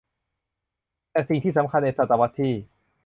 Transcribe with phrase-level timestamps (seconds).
[1.11, 2.53] แต่สิ่งที่สำคัญในศตวรรษที่